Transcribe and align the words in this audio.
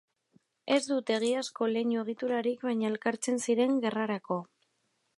Ez 0.75 0.79
dute 0.91 1.15
egiazko 1.17 1.69
leinu-egiturarik, 1.75 2.65
baina 2.71 2.91
elkartzen 2.93 3.41
ziren 3.47 3.81
gerrarako. 3.87 4.45